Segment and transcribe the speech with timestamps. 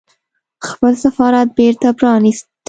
[0.67, 2.45] خپل سفارت بېرته پرانيست